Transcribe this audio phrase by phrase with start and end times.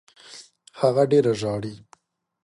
[0.79, 1.73] هغه ډېره ژاړي.